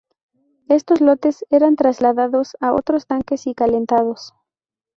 Estos 0.67 0.99
lotes 0.99 1.45
eran 1.51 1.75
trasladados 1.75 2.57
a 2.59 2.73
otros 2.73 3.05
tanques 3.05 3.45
y 3.45 3.53
calentados. 3.53 4.33